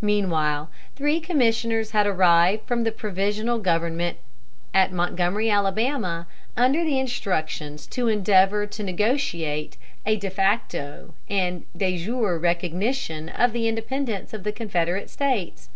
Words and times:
Meanwhile, 0.00 0.70
three 0.94 1.18
commissioners 1.18 1.90
had 1.90 2.06
arrived 2.06 2.68
from 2.68 2.84
the 2.84 2.92
provisional 2.92 3.58
government 3.58 4.16
at 4.72 4.92
Montgomery, 4.92 5.50
Alabama, 5.50 6.28
under 6.56 6.78
instructions 6.78 7.88
to 7.88 8.06
endeavor 8.06 8.66
to 8.68 8.82
negotiate 8.84 9.76
a 10.06 10.14
de 10.18 10.30
facto 10.30 11.14
and 11.28 11.64
de 11.76 11.98
jure 11.98 12.38
recognition 12.38 13.28
of 13.28 13.52
the 13.52 13.66
independence 13.66 14.32
of 14.32 14.44
the 14.44 14.52
Confederate 14.52 15.10
States. 15.10 15.68